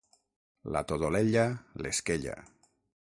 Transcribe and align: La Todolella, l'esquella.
La 0.75 0.81
Todolella, 0.91 1.43
l'esquella. 1.87 2.35